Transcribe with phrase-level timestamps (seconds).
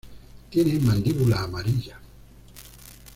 [0.49, 1.99] Tiene mandíbula amarilla.